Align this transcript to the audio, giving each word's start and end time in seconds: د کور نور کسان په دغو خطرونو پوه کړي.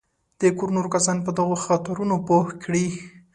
د 0.39 0.41
کور 0.57 0.69
نور 0.75 0.87
کسان 0.95 1.17
په 1.25 1.31
دغو 1.37 1.55
خطرونو 1.65 2.15
پوه 2.27 2.45
کړي. 2.63 2.85